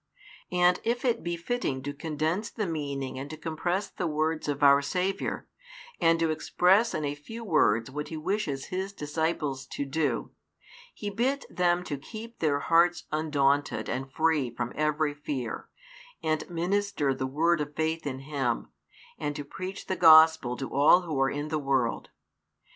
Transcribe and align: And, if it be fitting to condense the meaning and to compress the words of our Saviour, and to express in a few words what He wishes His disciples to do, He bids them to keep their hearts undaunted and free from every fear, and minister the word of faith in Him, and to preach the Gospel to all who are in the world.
And, 0.51 0.79
if 0.83 1.05
it 1.05 1.21
be 1.21 1.37
fitting 1.37 1.83
to 1.83 1.93
condense 1.93 2.49
the 2.49 2.65
meaning 2.65 3.19
and 3.19 3.29
to 3.29 3.37
compress 3.37 3.87
the 3.87 4.07
words 4.07 4.47
of 4.47 4.63
our 4.63 4.81
Saviour, 4.81 5.47
and 5.99 6.19
to 6.19 6.31
express 6.31 6.95
in 6.95 7.05
a 7.05 7.13
few 7.13 7.43
words 7.43 7.91
what 7.91 8.07
He 8.07 8.17
wishes 8.17 8.69
His 8.73 8.93
disciples 8.93 9.67
to 9.67 9.85
do, 9.85 10.31
He 10.91 11.11
bids 11.11 11.45
them 11.51 11.83
to 11.83 11.99
keep 11.99 12.39
their 12.39 12.61
hearts 12.61 13.03
undaunted 13.11 13.87
and 13.87 14.11
free 14.11 14.49
from 14.49 14.73
every 14.75 15.13
fear, 15.13 15.69
and 16.23 16.49
minister 16.49 17.13
the 17.13 17.27
word 17.27 17.61
of 17.61 17.75
faith 17.75 18.07
in 18.07 18.21
Him, 18.21 18.71
and 19.19 19.35
to 19.35 19.45
preach 19.45 19.85
the 19.85 19.95
Gospel 19.95 20.57
to 20.57 20.73
all 20.73 21.01
who 21.01 21.19
are 21.19 21.29
in 21.29 21.49
the 21.49 21.59
world. 21.59 22.09